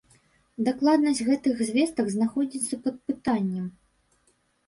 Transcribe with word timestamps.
Дакладнасць 0.67 1.21
гэтых 1.27 1.59
звестак 1.67 2.09
знаходзіцца 2.15 2.75
пад 2.85 2.95
пытаннем. 3.09 3.67